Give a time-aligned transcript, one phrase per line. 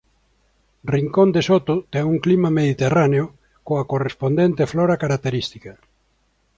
[0.95, 3.25] Rincón de Soto ten un clima mediterráneo
[3.67, 5.71] coa correspondente flora característica.